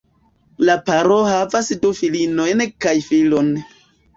La 0.69 0.75
paro 0.87 1.17
havas 1.27 1.69
du 1.85 1.91
filinojn 1.99 2.65
kaj 2.87 2.95
filon. 3.11 3.53